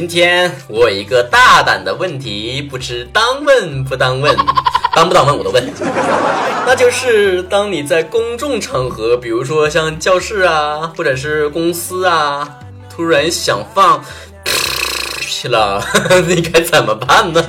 [0.00, 4.34] 今天我有一个大胆的问题，不知当问不当问，
[4.96, 5.62] 当不当问我都问。
[6.66, 12.48] 那就是当你在公众场合，比如说像教室啊，或者是公司啊，
[12.88, 14.02] 突然想放。
[15.30, 15.82] 去了，
[16.26, 17.42] 你该怎么办呢？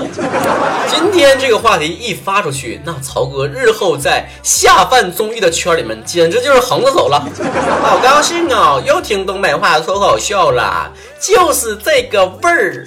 [0.87, 7.19] 今天这个话题一发出去，那曹哥日后在下饭综艺的圈里面，简直就是横着走了。
[7.83, 12.85] 好高兴哦，又听东北话脱口秀了，就是这个味儿。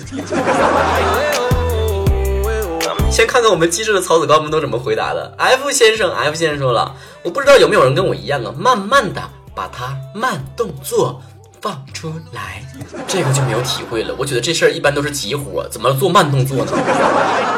[3.10, 5.32] 先看看我们机智的曹子高们都怎么回答的。
[5.38, 9.22] F 先生，F 先生说了，我不知道有没有人跟我一样啊，慢慢的
[9.54, 11.22] 把它慢动作。
[11.64, 12.62] 放出来，
[13.08, 14.14] 这个就没有体会了。
[14.18, 16.72] 我觉得这事儿一般都是急活，怎么做慢动作呢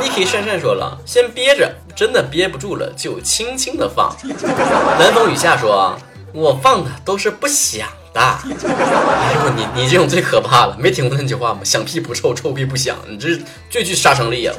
[0.01, 4.15] ？Niki 善善说了，先憋着，真的憋不住了就轻轻的放。
[4.97, 5.99] 南风雨下说，
[6.33, 8.21] 我放的都是不响的。
[8.21, 11.65] 哎呦，你你这种最可怕了，没听过那句话吗？
[11.65, 14.55] 响屁不臭，臭屁不响，你这是最具杀伤力啊！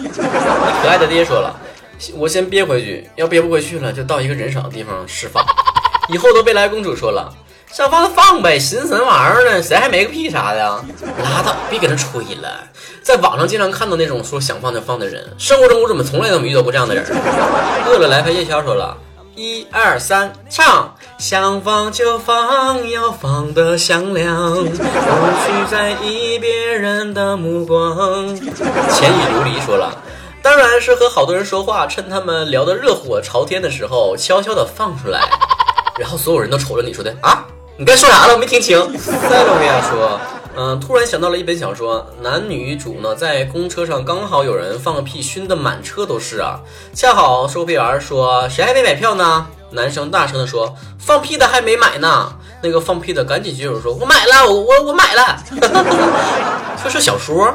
[0.84, 1.58] 可爱的爹说了，
[2.16, 5.42] 我先憋回去，要憋不回去了，就到一个人少的地方释放。
[6.10, 7.34] 以后的未来公主说了。
[7.72, 9.62] 想放就放呗，寻思什么玩意儿呢？
[9.62, 10.80] 谁还没个屁啥的呀？
[11.24, 12.64] 拉倒，别搁那吹了。
[13.04, 17.04] 在网上经常看到那种说想放就放的人，生活中我怎么从来都没遇到过这样的人？
[17.86, 18.98] 饿了来陪夜宵说了，
[19.36, 20.94] 一二三，唱。
[21.20, 28.36] 想放就放，要放的响亮，不去在意别人的目光。
[28.36, 29.92] 钱已琉璃说了，
[30.44, 35.22] 当然是和好多人说话，趁他们聊得热火朝天的时候，悄悄的放出来，
[36.00, 37.46] 然后所有人都瞅着你说的啊。
[37.80, 38.34] 你该说啥了？
[38.34, 38.76] 我没听清。
[38.98, 40.20] 塞罗维亚说
[40.58, 46.60] ：“嗯，突然想到了一本小说，男女主呢在公车上刚好有人放屁，熏得满车都是啊。
[46.96, 49.46] 恰好售票员说：谁还没买票呢？
[49.70, 52.34] 男生大声的说：放屁的还没买呢。
[52.64, 55.38] 那个放屁的赶紧举手说：我买了，我我我买了。
[56.84, 57.54] 这是小说？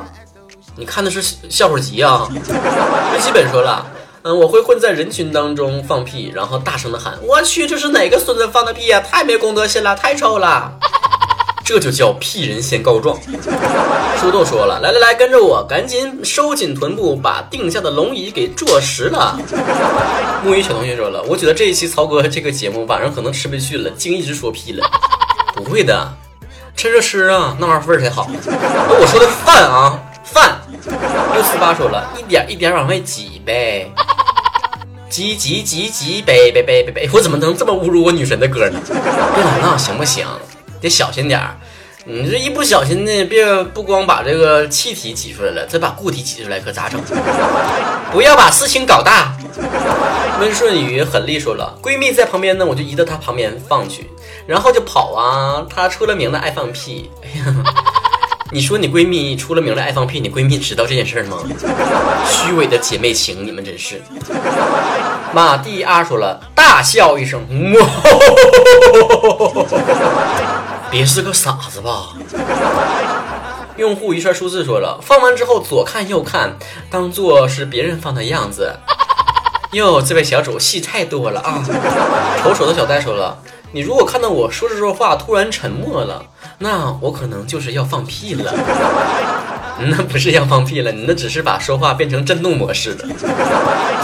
[0.76, 1.20] 你看的是
[1.50, 2.28] 笑话集啊？
[3.12, 3.84] 日记本说了。”
[4.24, 9.00] 嗯，我会混在人群当中放屁，然后大声的喊：“我去，这是哪个孙子放的屁呀？
[9.00, 10.72] 太没公德心了，太臭了！”
[11.64, 13.18] 这就叫屁人先告状。
[14.20, 19.36] 树豆说了：“来来来，跟着我，赶紧收紧臀部，把定下的龙椅给坐实了。”
[20.44, 24.88] 木鱼小同学说了：“我觉得这一期曹哥这个节目晚上可能吃不去了，净一直说屁了。”
[25.54, 26.12] 不会的，
[26.76, 28.28] 趁热吃啊，那玩意儿味儿才好。
[28.46, 29.98] 那我说的饭啊，
[30.32, 30.58] 饭。
[31.34, 33.90] 六十八说了一点一点往外挤呗。
[35.08, 37.10] 挤挤挤挤，呗呗呗呗呗！
[37.12, 38.80] 我怎么能这么侮辱我女神的歌呢？
[38.86, 40.26] 别老闹行不行？
[40.80, 41.54] 得小心点儿。
[42.06, 43.44] 你这一不小心呢，别
[43.74, 46.98] 不光把这个气体挤出来了，再把固体挤出来，可咋整？
[48.10, 49.36] 不要把事情搞大。
[50.40, 54.10] 温顺宇狠厉说了，闺蜜在旁边呢，我就移到她旁边放去，
[54.46, 55.62] 然后就跑啊。
[55.68, 57.10] 她出了名的爱放屁。
[57.22, 57.54] 哎呀。
[58.54, 61.38] 你说你闺蜜出了名的爱放屁，你闺蜜知道这件事吗？
[62.28, 64.02] 虚伪的姐妹情，你们真是。
[65.32, 67.40] 马蒂阿说了，大笑一声，
[70.90, 72.10] 别是个傻子吧？
[73.78, 76.54] 用户一串数字说了，放完之后左看右看，
[76.90, 78.76] 当做是别人放的样子。
[79.72, 81.64] 哟，这位小主戏太多了啊！
[82.42, 83.38] 丑丑的小呆说了，
[83.72, 86.26] 你如果看到我说着说话突然沉默了。
[86.62, 88.54] 那我可能就是要放屁了，
[89.90, 93.04] 那不是要放屁了，你那只是把说话变成震动模式了。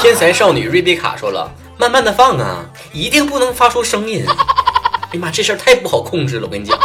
[0.00, 4.24] 天才少女瑞贝卡说了，慢慢的放啊，一定不能发出声音。
[4.26, 4.32] 哎
[5.12, 6.76] 呀妈，这事儿太不好控制了，我跟你讲，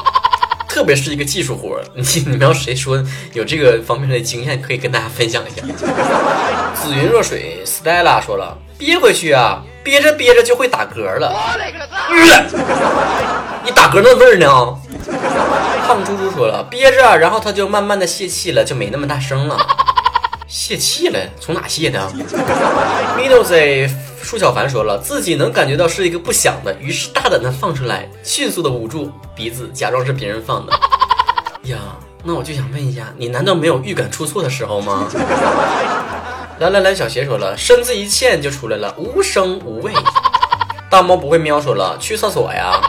[0.70, 3.04] 特别是一个技术活，你你们要谁说
[3.34, 5.66] 有这个方面的经验，可以跟大家分享一下。
[6.76, 11.34] 紫云若水 Stella 说了，憋回去啊，憋着憋着就会打嗝了。
[13.66, 14.78] 你打嗝那味儿呢？
[15.86, 19.58] 胖猪猪说了，憋着，然后他就慢慢的泄气了，就没那么大声了。
[20.48, 21.20] 泄气了？
[21.40, 23.90] 从哪泄的 m i d d l e Z
[24.22, 30.74] 舒小凡说了，自己能感觉到是一个不响的，于是大胆的放出来，迅速的捂住鼻子，假装是别人放的。
[31.64, 31.78] 呀，
[32.24, 35.08] 那我就想问一下，你难道没有预感出错的时候吗？
[36.60, 39.92] 来来来，小邪说了，身子一欠就出来了，无声无味。
[40.90, 42.80] 大猫不会喵说了，去厕所呀。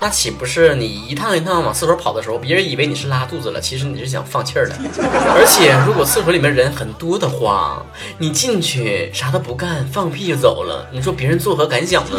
[0.00, 4.74] 那岂不是你一趟一趟往厕所跑的时候，别人以为你是拉肚子了，其实你是想放气儿的。
[5.00, 7.84] 而且如果厕所里面人很多的话，
[8.18, 12.16] 你进去啥都不干，放屁就走了，你说别人作何感想呢？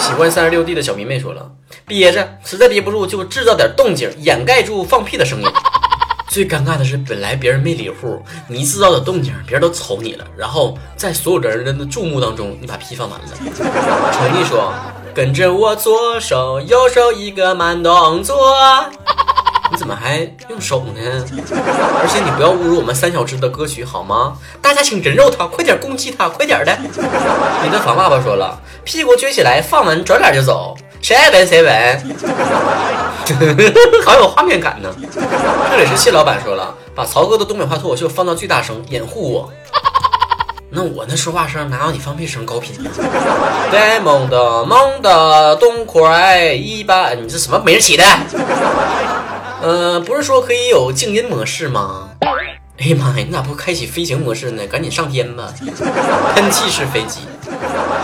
[0.00, 1.50] 喜欢三十六 D 的小迷妹说了，
[1.86, 5.48] 憋着，实在憋不住就制造点动静，掩盖住放屁的声音。
[6.36, 13.26] 最尴尬的是，本来别人没理户，你一制造点动静，别人都瞅你了，然后在所有的人的注目当中，你把屁放完了。
[14.12, 14.70] 陈毅说。
[15.14, 18.36] 跟着我左手右手一个慢动作，
[19.72, 21.00] 你怎么还用手呢？
[21.00, 24.36] 而且你不要侮辱我们三小只的歌曲好吗？
[24.60, 26.78] 大家请人肉他，快点攻击他，快点的！
[27.64, 32.16] 你的房爸爸说了，屁股撅起来，放完转脸就走，谁爱闻谁闻。
[34.04, 34.88] 好有画面感呢。
[35.70, 39.52] 这里是谢老板说了，把曹哥的东北话脱口秀放到最大声，掩护我。
[40.70, 42.90] 那我那说话声哪有你放屁声高频呢？
[43.72, 48.04] 呆萌的萌的东快一般，你这什么没人起的？
[49.62, 52.08] 呃，不是说可以有静音模式吗？
[52.78, 54.66] 哎呀妈呀，你咋不开启飞行模式呢？
[54.66, 55.54] 赶紧上天吧！
[56.34, 57.20] 喷气式飞机，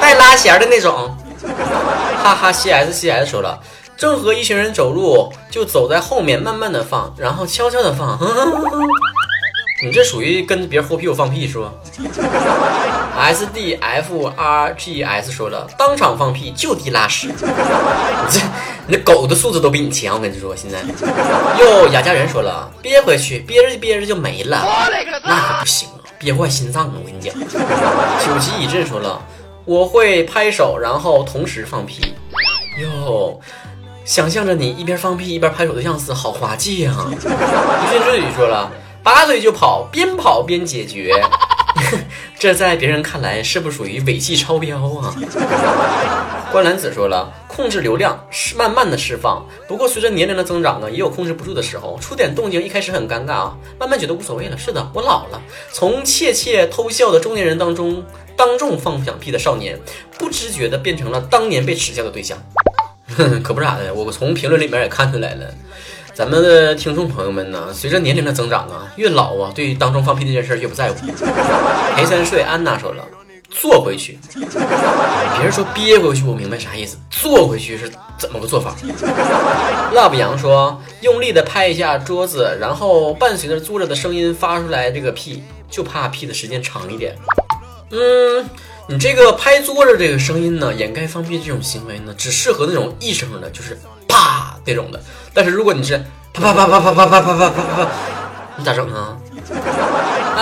[0.00, 1.16] 带拉弦的那种。
[2.22, 3.58] 哈哈，C S C S 说了，
[3.96, 8.16] 正和一群人走路，就走在后面，慢慢的放，然后悄悄的放。
[9.84, 11.72] 你这属于跟别人后屁股放屁是吧
[13.18, 17.26] ？S D F R G S 说了，当场放屁就地拉屎。
[17.26, 17.34] 你
[18.30, 18.40] 这，
[18.86, 20.78] 你这狗的素质都比你强，我跟你说，现在。
[21.58, 24.64] 哟，雅家人说了，憋回去，憋着憋着就没了，
[25.24, 27.34] 那可不行啊，憋坏心脏了，我跟你讲。
[28.24, 29.20] 九旗已阵说了，
[29.64, 32.14] 我会拍手，然后同时放屁。
[32.80, 33.40] 哟，
[34.04, 37.06] 想象着你一边放屁一边拍手的样子，好滑稽啊。
[37.10, 38.70] 于心之语说了。
[39.04, 41.12] 拔腿就跑，边跑边解决，
[42.38, 45.12] 这在别人看来是不属于尾气超标啊？
[46.52, 54.56] 观澜子说了，控制流量是慢慢的释放，不过随着年龄的增长呢，也有控制不住的时候，出点动静一开始很尴尬啊，慢慢觉得无所谓了。
[54.56, 55.42] 是的，我老了，
[55.72, 58.04] 从窃窃偷笑的中年人当中，
[58.36, 59.78] 当众放响屁的少年，
[60.18, 62.38] 不知觉的变成了当年被耻笑的对象。
[63.42, 65.46] 可不咋的，我从评论里面也看出来了。
[66.14, 71.06] 咱们的听众朋友们呢，随着年龄的增长啊，越老啊，对于当众放屁这件事越不在乎。
[71.96, 73.04] 裴三睡，安娜说了，
[73.50, 74.18] 坐回去。
[74.34, 78.74] 别人说憋回去，我明白啥意思，坐回去是怎么个做法
[79.94, 87.16] ？Love 杨说，用力的拍一下桌子，然后伴随着坐着的声音发出来这个屁，就怕屁的时间长一点。
[87.92, 88.48] 嗯，
[88.88, 93.78] 你这个拍桌子这个声音呢，掩盖放屁这种行为呢，只适合那种一声的，就是
[94.08, 94.98] 啪这种的。
[95.34, 96.02] 但是如果你是
[96.32, 97.90] 啪啪啪啪啪啪啪啪啪啪啪，
[98.56, 99.18] 你咋整啊？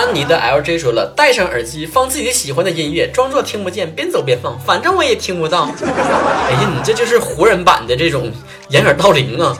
[0.01, 5.69] 安妮的 LJ 说了，戴上耳机放自己喜欢的音乐，装作听不见，边走边放，反正我也听不到。
[5.79, 8.31] 哎呀，你这就是活人版的这种
[8.69, 9.55] 掩耳盗铃啊！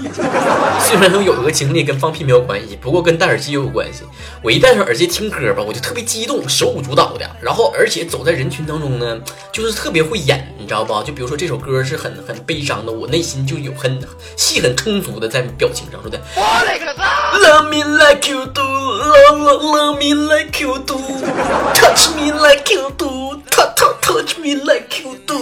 [0.79, 4.01] 虽然有一个经历跟放屁没有关系，不过跟戴耳机也有关系。
[4.41, 7.29] 我一戴上耳机听歌吧，我就特别激动，手舞足蹈的。
[7.39, 9.21] 然后而且走在人群当中呢，
[9.51, 11.01] 就是特别会演，你知道不？
[11.03, 13.99] 就比如说这首歌是很很悲伤的，我内心就有很
[14.37, 16.21] 戏很充足的在表情上说的。
[16.35, 20.97] 我勒个擦！Love me like you do, love love love me like you do,
[21.73, 25.41] touch me like you do, touch touch touch me like you do。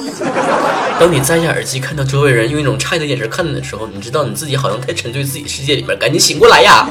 [1.00, 6.88] 当你摘下耳机，看到周围人用一种诧异的眼神看你的时候，你知道你自己好像太沉醉自己世界里面，赶紧醒过来呀！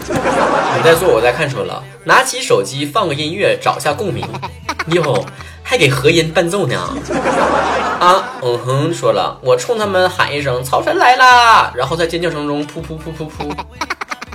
[0.77, 1.83] 你在做，我在看，说了。
[2.05, 4.25] 拿起手机放个音乐，找下共鸣。
[4.93, 5.25] 哟，
[5.69, 6.81] 还给和音伴奏呢。
[8.00, 13.55] 啊，嗯哼，说了，我冲他们喊一声“曹晨来啦”，然后在尖叫声中噗噗噗噗噗。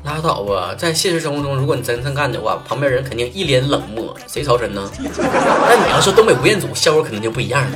[0.05, 4.15] 拉倒吧，在现实生活中，如果你真这么干的话，旁边人肯定一脸冷漠。
[4.27, 4.87] 谁曹晨呢？
[4.99, 7.71] 那你要说东北吴彦祖，效果肯定就不一样了。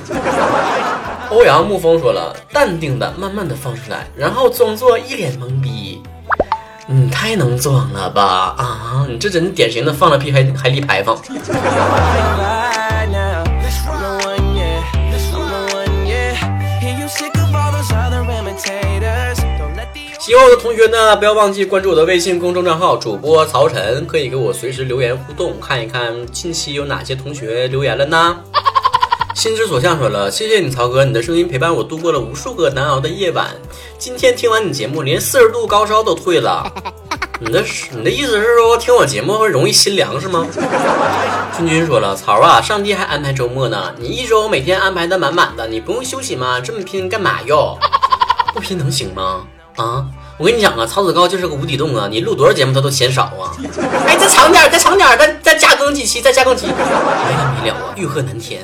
[1.32, 6.04] 欧阳沐风说了，淡定的、慢慢的放出来，然后装作一脸懵逼。
[6.86, 9.06] 你太能装了吧啊！
[9.10, 11.18] 你这真典型的放了屁还还立牌坊。
[20.28, 28.38] 喜欢我的同学呢，不要忘记关注我的微信公众账号主播曹晨，可以给我随时留言互动，看一看近期有哪些同学留言了呢？
[29.34, 33.56] 心之所向说了，谢谢你曹哥，你的声音陪伴我度过了无数个难熬的夜晚。
[33.98, 36.70] 今天听完你节目，连四十度高烧都退了。
[37.40, 37.64] 你的
[37.96, 40.46] 你的意思是说听我节目会容易心凉是吗？
[41.56, 46.60] 君君说了，曹啊，上帝还安排周末呢，你一周每天安排的满满的，你不用休息吗？
[46.60, 47.80] 这么拼干嘛哟？
[48.54, 49.48] 不拼能行吗？
[49.78, 50.06] 啊？
[50.38, 52.08] 我跟你讲啊，曹子高就是个无底洞啊！
[52.08, 53.50] 你录多少节目他都嫌少啊！
[54.06, 55.37] 哎，再长点，再长点，再再
[55.88, 57.96] 更几期，再加更几，没完没了啊！
[57.96, 58.62] 欲壑难填。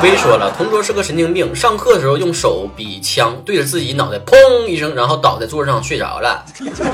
[0.00, 6.44] 微说了，同桌是个神经病，上课的时候用手比枪对着自己脑袋，砰一声，然后倒在桌上睡着了。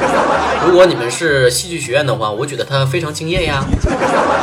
[0.66, 3.62] 如果你们是戏剧学院的话，我觉得他非常敬业呀。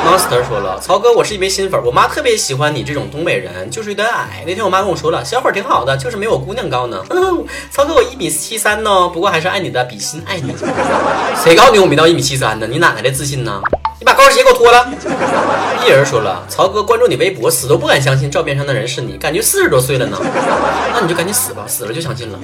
[0.05, 4.43] Master 说了，曹哥，我是一枚新粉，我妈特别喜欢你这种东北人，就是有点矮。
[4.45, 7.03] 那天我妈跟我说了，小伙挺好的，就是没我姑娘高呢。
[7.71, 9.49] 曹哥，我一米七三呢，不过还是。
[9.49, 10.53] 爱你的比心爱你，
[11.43, 12.67] 谁告诉你我没到一米七三呢？
[12.69, 13.59] 你哪来的自信呢？
[13.99, 14.89] 你把高跟鞋给我脱了。
[15.85, 20.17] 一人说了，曹哥关注你微博，死都不敢相信照片上的人是你，感觉四十多岁了呢。
[20.93, 22.39] 那你就赶紧死吧，死了就相信了。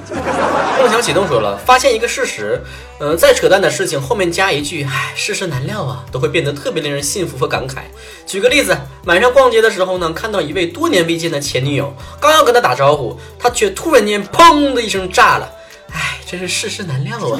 [0.79, 2.61] 梦想启动说了，发现一个事实，
[2.99, 7.83] 嗯，再扯淡的事情后面加一句，唉，世事难料啊，都会变得特别令人信服和感慨。
[8.25, 15.49] 举个例子，晚上逛街的时候呢，看到一位多年未见的前女友，刚要跟他打招呼，他却突然间砰的一声炸了。
[15.95, 17.39] 唉，真是世事难料啊！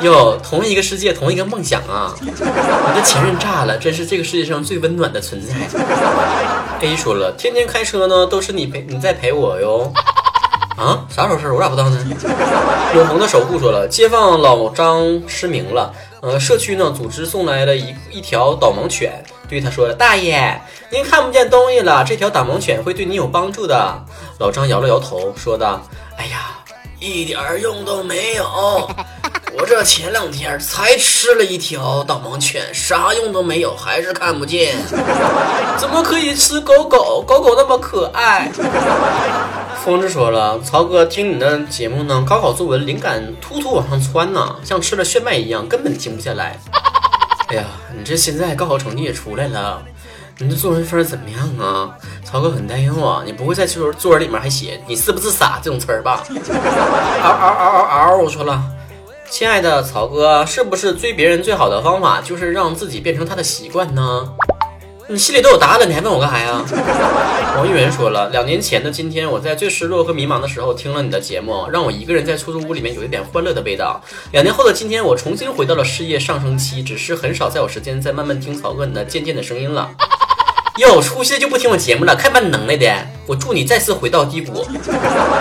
[0.00, 2.14] 哟，同一个世界，同一个梦想啊！
[2.22, 5.52] 你的前任炸了，真是这个世界上最温暖的存在。
[6.80, 9.92] A 说了，天天开车呢，都是你陪你在陪我哟。
[10.78, 11.54] 啊，啥时候事儿？
[11.54, 11.98] 我咋不知道呢？
[12.94, 15.92] 永恒的守护说了，街坊老张失明了，
[16.22, 20.58] 呃，社区呢组织送来了一一条导盲犬，对他说：“大爷，
[20.90, 24.02] 您看不见东西了，这条导盲犬会对你有帮助的。”
[24.40, 25.82] 老张摇了摇头，说道
[26.16, 26.54] ：“哎呀。”
[27.00, 28.44] 一点用都没有，
[29.56, 34.76] 我这前两天才吃了一条导盲犬，啥用都没有，还是看不见。
[35.78, 37.22] 怎么可以吃狗狗？
[37.24, 38.50] 狗狗那么可爱。
[39.84, 46.58] 疯子说了，曹哥听你的节目呢，高考作文灵感突突往上窜呢，像吃了炫迈一样，根本停不下来。
[47.48, 47.64] 哎呀，
[47.96, 49.80] 你这现在高考成绩也出来了。
[50.40, 51.90] 你这作文分怎么样啊？
[52.24, 53.22] 曹哥很担忧啊！
[53.26, 56.22] 你不会在作文作文里面还写“你是不是傻”这种词儿吧？
[56.28, 58.16] 嗷嗷嗷嗷嗷！
[58.18, 58.62] 我说了，
[59.28, 64.32] 亲爱的曹哥，是不是追别人最好的方法就是让自己变成他的习惯呢？
[65.08, 66.62] 你心里都有答案了，你还问我干啥呀？
[67.56, 74.00] 王玉元说了，两年前的今天，我在最失落和迷茫的时候听了你的节目，让我一个人在出租屋里面有一点欢乐的味道。
[74.30, 79.90] 两年后的今天，我重新回到了事业上升期，只是很少再有时间再慢慢听曹哥你的渐渐的声音了。
[80.78, 82.94] 哟，出息就不听我节目了，看把你能耐的！
[83.26, 84.64] 我祝你再次回到低谷。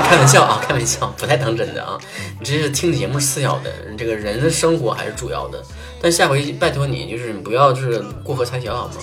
[0.09, 1.95] 开玩笑啊，开玩笑，不太当真的啊。
[2.39, 5.61] 你这是听节目次要的，这个人的生活还是主要的。
[6.01, 8.93] 但下回拜托你，就是你不要就是过河拆桥好吗？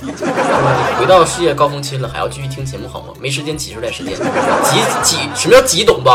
[0.99, 3.14] 回到事业高峰期了，还要继续听节目好吗？
[3.21, 6.11] 没时间挤出来时间，挤挤什么叫挤，懂不？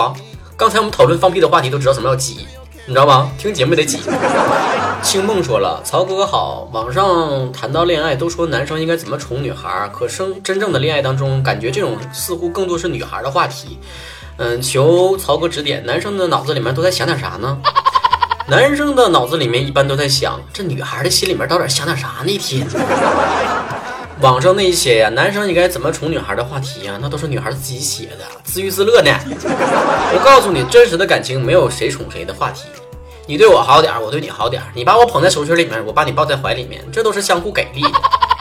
[0.58, 2.46] 刚才我们讨论放屁的话题，都知道什么叫挤，
[2.86, 3.32] 你知道吗？
[3.38, 4.00] 听节目得挤。
[5.02, 13.80] 青梦说了：“曹哥哥好，网上谈到恋爱，都说男生应该怎么宠女孩，可生真正的恋爱当中，感觉这种似乎更多是女孩的话题。
[14.38, 17.58] 嗯，求曹哥指点，男生的脑子里面都在想点啥呢？
[18.48, 22.32] 男生的脑子里面一般都在想，这女孩的心里面到底想点啥呢？
[22.32, 22.68] 一天，
[24.22, 29.12] 网上那些呀，男生应该怎么宠女孩的话题呀，那都是女孩自己写的，自娱自乐呢。
[30.14, 32.64] 我告诉你，真实的感情没有谁宠谁的话题。”
[33.26, 34.68] 你对我好点儿，我对你好点儿。
[34.74, 37.92] 你把我捧在手心里面，我把你抱在怀里面，这都是相互给力的。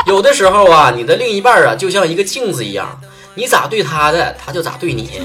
[0.06, 2.98] 有的时候啊，你的另一半啊，就像一个镜子一样，
[3.34, 5.20] 你咋对他的，他就咋对你。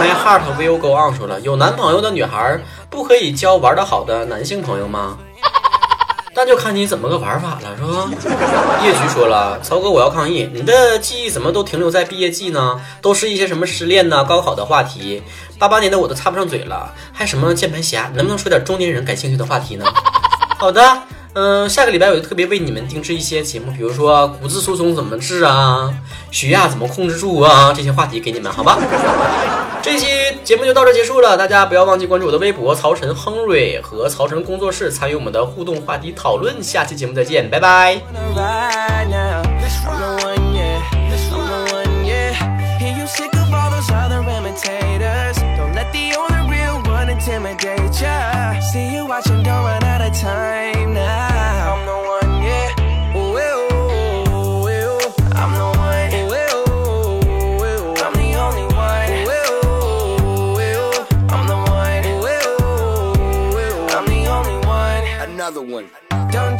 [0.00, 2.58] My heart will go on 说了，有男朋友的女孩
[2.90, 5.18] 不可以交玩的好的男性朋友吗？
[6.38, 8.08] 那就看你怎么个玩法了，是吧？
[8.84, 12.80] 叶菊说了，曹哥，我要抗议，你的记忆怎么都停留在毕业季呢？
[13.02, 15.20] 都是一些什么失恋呐、高考的话题。
[15.58, 18.08] 八八年的我都插不上嘴了，还什么键盘侠？
[18.14, 19.84] 能不能说点中年人感兴趣的话题呢？
[20.60, 20.80] 好的，
[21.40, 25.88] 嗯，下个礼拜我就特别为你们定制一些节目，比如说骨质疏松怎么治啊，
[26.32, 28.76] 血压怎么控制住啊，这些话题给你们，好吧？
[29.80, 30.08] 这期
[30.42, 36.60] 节目就到这结束了，大家不要忘记关注我的微博曹晨亨瑞和曹晨工作室，参与我们的互动话题讨论。
[36.60, 38.97] 下期节目再见，拜拜。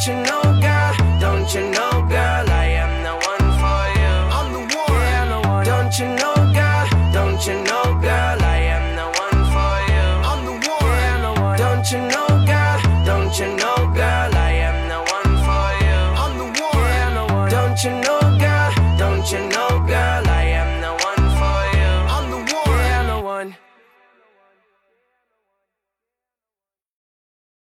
[0.06, 0.47] You know,